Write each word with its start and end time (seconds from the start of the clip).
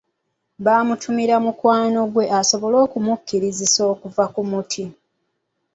Baamutumira 0.65 1.35
mukwano 1.45 1.99
gwe 2.11 2.25
asobole 2.39 2.77
okumusikiriza 2.85 3.81
okuva 3.93 4.23
ku 4.33 4.41
muti. 4.49 4.83